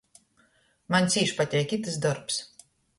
Maņ 0.95 1.11
cīš 1.17 1.37
pateik 1.43 1.79
itys 1.79 2.03
dorbs. 2.09 2.45